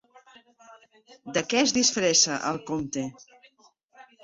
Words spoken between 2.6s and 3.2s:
Comte?